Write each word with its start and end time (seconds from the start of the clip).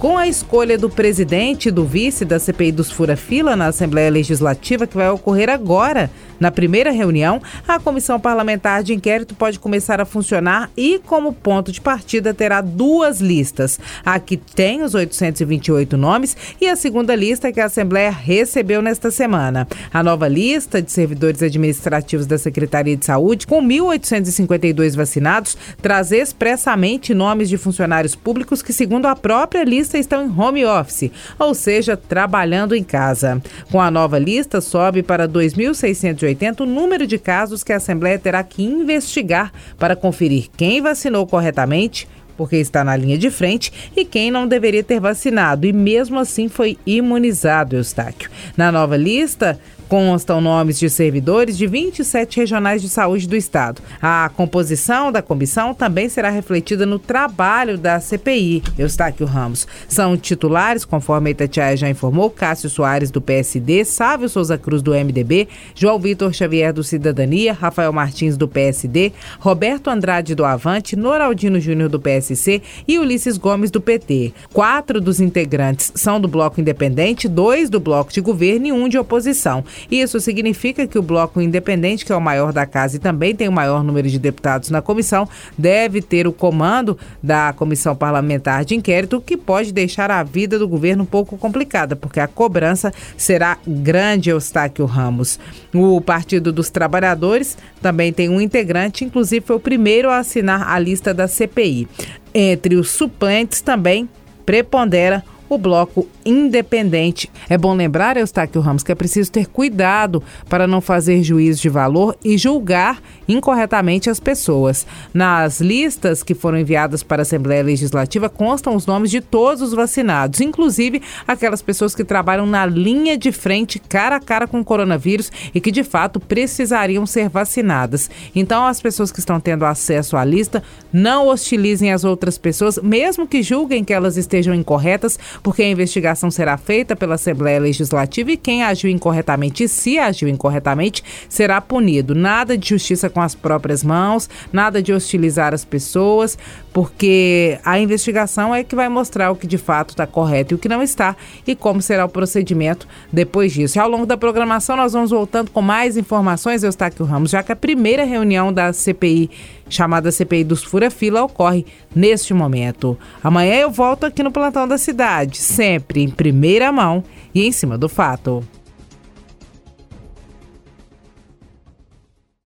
Com 0.00 0.16
a 0.16 0.26
escolha 0.26 0.78
do 0.78 0.88
presidente 0.88 1.68
e 1.68 1.70
do 1.70 1.84
vice 1.84 2.24
da 2.24 2.38
CPI 2.38 2.72
dos 2.72 2.90
Fura-Fila 2.90 3.54
na 3.54 3.66
Assembleia 3.66 4.10
Legislativa, 4.10 4.86
que 4.86 4.96
vai 4.96 5.10
ocorrer 5.10 5.50
agora, 5.50 6.10
na 6.40 6.50
primeira 6.50 6.90
reunião, 6.90 7.42
a 7.68 7.78
comissão 7.78 8.18
parlamentar 8.18 8.82
de 8.82 8.94
inquérito 8.94 9.34
pode 9.34 9.58
começar 9.58 10.00
a 10.00 10.06
funcionar 10.06 10.70
e, 10.74 10.98
como 11.04 11.34
ponto 11.34 11.70
de 11.70 11.82
partida, 11.82 12.32
terá 12.32 12.62
duas 12.62 13.20
listas. 13.20 13.78
A 14.02 14.18
que 14.18 14.38
tem 14.38 14.82
os 14.82 14.94
828 14.94 15.98
nomes 15.98 16.34
e 16.58 16.66
a 16.66 16.76
segunda 16.76 17.14
lista 17.14 17.52
que 17.52 17.60
a 17.60 17.66
Assembleia 17.66 18.10
recebeu 18.10 18.80
nesta 18.80 19.10
semana. 19.10 19.68
A 19.92 20.02
nova 20.02 20.26
lista 20.26 20.80
de 20.80 20.90
servidores 20.90 21.42
administrativos 21.42 22.24
da 22.24 22.38
Secretaria 22.38 22.96
de 22.96 23.04
Saúde, 23.04 23.46
com 23.46 23.62
1.852 23.62 24.96
vacinados, 24.96 25.58
traz 25.82 26.10
expressamente 26.10 27.12
nomes 27.12 27.50
de 27.50 27.58
funcionários 27.58 28.14
públicos 28.14 28.62
que, 28.62 28.72
segundo 28.72 29.04
a 29.04 29.14
própria 29.14 29.62
lista, 29.62 29.89
estão 29.98 30.26
em 30.26 30.40
home 30.40 30.64
office, 30.64 31.10
ou 31.38 31.54
seja, 31.54 31.96
trabalhando 31.96 32.74
em 32.74 32.82
casa. 32.82 33.42
Com 33.70 33.80
a 33.80 33.90
nova 33.90 34.18
lista, 34.18 34.60
sobe 34.60 35.02
para 35.02 35.28
2.680 35.28 36.60
o 36.60 36.66
número 36.66 37.06
de 37.06 37.18
casos 37.18 37.64
que 37.64 37.72
a 37.72 37.76
Assembleia 37.76 38.18
terá 38.18 38.42
que 38.42 38.62
investigar 38.62 39.52
para 39.78 39.96
conferir 39.96 40.48
quem 40.56 40.80
vacinou 40.80 41.26
corretamente 41.26 42.08
porque 42.36 42.56
está 42.56 42.82
na 42.82 42.96
linha 42.96 43.18
de 43.18 43.30
frente, 43.30 43.70
e 43.94 44.02
quem 44.02 44.30
não 44.30 44.48
deveria 44.48 44.82
ter 44.82 44.98
vacinado 44.98 45.66
e 45.66 45.74
mesmo 45.74 46.18
assim 46.18 46.48
foi 46.48 46.78
imunizado, 46.86 47.76
Eustáquio. 47.76 48.30
Na 48.56 48.72
nova 48.72 48.96
lista, 48.96 49.60
Constam 49.90 50.40
nomes 50.40 50.78
de 50.78 50.88
servidores 50.88 51.58
de 51.58 51.66
27 51.66 52.36
regionais 52.36 52.80
de 52.80 52.88
saúde 52.88 53.26
do 53.26 53.34
estado. 53.34 53.82
A 54.00 54.30
composição 54.36 55.10
da 55.10 55.20
comissão 55.20 55.74
também 55.74 56.08
será 56.08 56.30
refletida 56.30 56.86
no 56.86 56.96
trabalho 56.96 57.76
da 57.76 57.98
CPI. 57.98 58.62
Eustáquio 58.78 59.26
Ramos. 59.26 59.66
São 59.88 60.16
titulares, 60.16 60.84
conforme 60.84 61.30
a 61.30 61.32
Itatiaia 61.32 61.76
já 61.76 61.90
informou, 61.90 62.30
Cássio 62.30 62.70
Soares 62.70 63.10
do 63.10 63.20
PSD, 63.20 63.84
Sávio 63.84 64.28
Souza 64.28 64.56
Cruz 64.56 64.80
do 64.80 64.92
MDB, 64.92 65.48
João 65.74 65.98
Vitor 65.98 66.32
Xavier 66.32 66.72
do 66.72 66.84
Cidadania, 66.84 67.52
Rafael 67.52 67.92
Martins 67.92 68.36
do 68.36 68.46
PSD, 68.46 69.12
Roberto 69.40 69.90
Andrade 69.90 70.36
do 70.36 70.44
Avante, 70.44 70.94
Noraldino 70.94 71.58
Júnior 71.58 71.88
do 71.88 71.98
PSC 71.98 72.62
e 72.86 72.96
Ulisses 72.96 73.36
Gomes 73.36 73.72
do 73.72 73.80
PT. 73.80 74.34
Quatro 74.52 75.00
dos 75.00 75.20
integrantes 75.20 75.90
são 75.96 76.20
do 76.20 76.28
Bloco 76.28 76.60
Independente, 76.60 77.26
dois 77.26 77.68
do 77.68 77.80
Bloco 77.80 78.12
de 78.12 78.20
Governo 78.20 78.68
e 78.68 78.72
um 78.72 78.88
de 78.88 78.96
oposição. 78.96 79.64
Isso 79.90 80.18
significa 80.20 80.86
que 80.86 80.98
o 80.98 81.02
bloco 81.02 81.40
independente, 81.40 82.04
que 82.04 82.12
é 82.12 82.16
o 82.16 82.20
maior 82.20 82.52
da 82.52 82.66
casa 82.66 82.96
e 82.96 82.98
também 82.98 83.34
tem 83.34 83.48
o 83.48 83.52
maior 83.52 83.84
número 83.84 84.08
de 84.08 84.18
deputados 84.18 84.70
na 84.70 84.82
comissão, 84.82 85.28
deve 85.56 86.02
ter 86.02 86.26
o 86.26 86.32
comando 86.32 86.98
da 87.22 87.52
comissão 87.52 87.94
parlamentar 87.94 88.64
de 88.64 88.74
inquérito, 88.74 89.20
que 89.20 89.36
pode 89.36 89.72
deixar 89.72 90.10
a 90.10 90.22
vida 90.22 90.58
do 90.58 90.66
governo 90.66 91.02
um 91.02 91.06
pouco 91.06 91.36
complicada, 91.38 91.94
porque 91.94 92.20
a 92.20 92.26
cobrança 92.26 92.92
será 93.16 93.58
grande, 93.66 94.30
Eustáquio 94.30 94.86
Ramos. 94.86 95.38
O 95.74 96.00
Partido 96.00 96.52
dos 96.52 96.70
Trabalhadores 96.70 97.56
também 97.80 98.12
tem 98.12 98.28
um 98.28 98.40
integrante, 98.40 99.04
inclusive 99.04 99.44
foi 99.44 99.56
o 99.56 99.60
primeiro 99.60 100.10
a 100.10 100.18
assinar 100.18 100.68
a 100.68 100.78
lista 100.78 101.14
da 101.14 101.28
CPI. 101.28 101.88
Entre 102.32 102.76
os 102.76 102.90
suplentes 102.90 103.60
também 103.60 104.08
prepondera 104.46 105.22
o 105.48 105.58
bloco 105.58 106.08
independente. 106.24 107.30
É 107.48 107.56
bom 107.56 107.74
lembrar, 107.74 108.16
Eustáquio 108.16 108.60
Ramos, 108.60 108.82
que 108.82 108.92
é 108.92 108.94
preciso 108.94 109.30
ter 109.30 109.46
cuidado 109.46 110.22
para 110.48 110.66
não 110.66 110.80
fazer 110.80 111.22
juízo 111.22 111.62
de 111.62 111.68
valor 111.68 112.16
e 112.24 112.36
julgar 112.36 113.00
incorretamente 113.26 114.10
as 114.10 114.20
pessoas. 114.20 114.86
Nas 115.14 115.60
listas 115.60 116.22
que 116.22 116.34
foram 116.34 116.58
enviadas 116.58 117.02
para 117.02 117.22
a 117.22 117.24
Assembleia 117.24 117.62
Legislativa 117.62 118.28
constam 118.28 118.74
os 118.74 118.86
nomes 118.86 119.10
de 119.10 119.20
todos 119.20 119.62
os 119.62 119.72
vacinados, 119.72 120.40
inclusive 120.40 121.02
aquelas 121.26 121.62
pessoas 121.62 121.94
que 121.94 122.04
trabalham 122.04 122.46
na 122.46 122.66
linha 122.66 123.16
de 123.16 123.32
frente, 123.32 123.78
cara 123.78 124.16
a 124.16 124.20
cara 124.20 124.46
com 124.46 124.60
o 124.60 124.64
coronavírus 124.64 125.30
e 125.54 125.60
que 125.60 125.70
de 125.70 125.84
fato 125.84 126.18
precisariam 126.18 127.06
ser 127.06 127.28
vacinadas. 127.28 128.10
Então, 128.34 128.66
as 128.66 128.80
pessoas 128.80 129.12
que 129.12 129.20
estão 129.20 129.40
tendo 129.40 129.64
acesso 129.64 130.16
à 130.16 130.24
lista 130.24 130.62
não 130.92 131.28
hostilizem 131.28 131.92
as 131.92 132.04
outras 132.04 132.36
pessoas, 132.36 132.78
mesmo 132.78 133.26
que 133.26 133.42
julguem 133.42 133.84
que 133.84 133.92
elas 133.92 134.16
estejam 134.16 134.54
incorretas, 134.54 135.18
porque 135.42 135.62
a 135.62 135.70
investigação 135.70 136.19
será 136.28 136.56
feita 136.56 136.96
pela 136.96 137.14
Assembleia 137.14 137.60
Legislativa 137.60 138.32
e 138.32 138.36
quem 138.36 138.64
agiu 138.64 138.90
incorretamente, 138.90 139.68
se 139.68 139.96
agiu 139.96 140.28
incorretamente, 140.28 141.04
será 141.28 141.60
punido. 141.60 142.16
Nada 142.16 142.58
de 142.58 142.70
justiça 142.70 143.08
com 143.08 143.20
as 143.20 143.36
próprias 143.36 143.84
mãos, 143.84 144.28
nada 144.52 144.82
de 144.82 144.92
hostilizar 144.92 145.54
as 145.54 145.64
pessoas, 145.64 146.36
porque 146.72 147.60
a 147.64 147.78
investigação 147.78 148.52
é 148.52 148.64
que 148.64 148.74
vai 148.74 148.88
mostrar 148.88 149.30
o 149.30 149.36
que 149.36 149.46
de 149.46 149.58
fato 149.58 149.90
está 149.90 150.06
correto 150.06 150.52
e 150.52 150.56
o 150.56 150.58
que 150.58 150.68
não 150.68 150.82
está 150.82 151.14
e 151.46 151.54
como 151.54 151.80
será 151.80 152.04
o 152.04 152.08
procedimento 152.08 152.88
depois 153.12 153.52
disso. 153.52 153.78
E 153.78 153.80
ao 153.80 153.88
longo 153.88 154.06
da 154.06 154.16
programação 154.16 154.76
nós 154.76 154.92
vamos 154.92 155.10
voltando 155.10 155.50
com 155.52 155.62
mais 155.62 155.96
informações, 155.96 156.64
Eustáquio 156.64 157.04
Ramos, 157.04 157.30
já 157.30 157.42
que 157.44 157.52
a 157.52 157.56
primeira 157.56 158.04
reunião 158.04 158.52
da 158.52 158.72
CPI, 158.72 159.30
chamada 159.70 160.12
CPI 160.12 160.44
dos 160.44 160.62
Fura-Fila, 160.62 161.22
ocorre 161.22 161.64
neste 161.94 162.34
momento. 162.34 162.98
Amanhã 163.22 163.54
eu 163.54 163.70
volto 163.70 164.04
aqui 164.04 164.22
no 164.22 164.32
Plantão 164.32 164.68
da 164.68 164.76
Cidade, 164.76 165.38
sempre 165.38 166.02
em 166.02 166.10
primeira 166.10 166.70
mão 166.70 167.02
e 167.34 167.46
em 167.46 167.52
cima 167.52 167.78
do 167.78 167.88
fato. 167.88 168.44